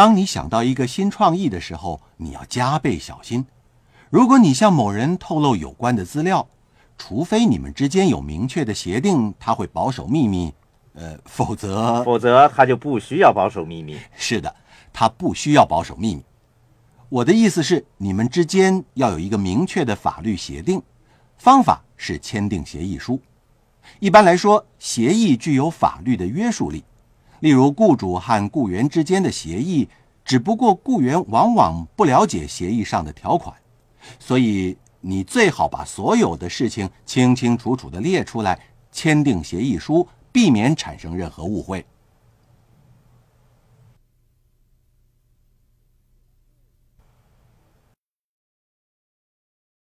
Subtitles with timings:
[0.00, 3.44] 当你想到一个新创意的时候，你要加倍小心。
[4.08, 6.48] 如果你向某人透露有关的资料，
[6.96, 10.54] 除非你们之间有明确的协定，他会保守秘密，
[10.94, 13.98] 呃，否则， 否则他就不需要保守秘密。
[14.16, 14.56] 是的，
[14.90, 16.24] 他不需要保守秘密。
[17.10, 20.80] 我的意思是，你们之间要有一个明确的法律协定，
[21.36, 23.20] 方法是签订协议书。
[23.98, 26.82] 一般来说，协议具有法律的约束力。
[27.40, 29.88] 例如，雇主和雇员之间的协议，
[30.24, 33.54] 只不过雇员往往不了解协议上的条款，
[34.18, 38.60] 所以你最好把所有的事情清清楚楚地列出来，
[38.92, 41.84] 签订协议书，避免产生任何误会。